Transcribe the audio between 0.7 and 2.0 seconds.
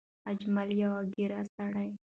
يو ګېر سړی